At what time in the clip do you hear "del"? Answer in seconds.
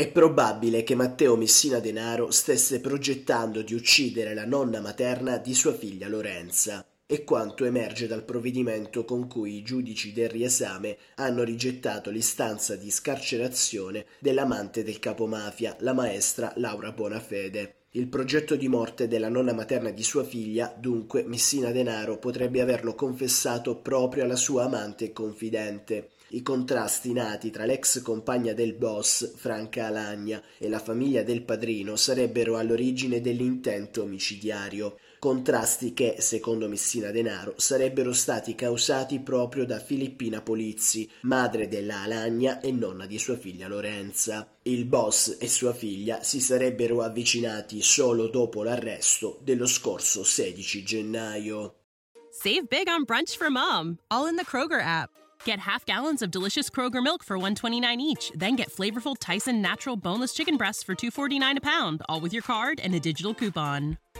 10.14-10.30, 14.82-15.00, 28.52-28.74, 31.24-31.42